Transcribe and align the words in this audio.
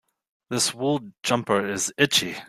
This 0.49 0.73
wool 0.73 1.11
jumper 1.21 1.63
is 1.69 1.93
itchy. 1.95 2.35